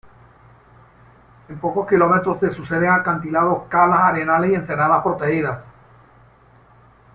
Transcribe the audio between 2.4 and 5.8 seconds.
suceden acantilados, calas, arenales y ensenadas protegidas.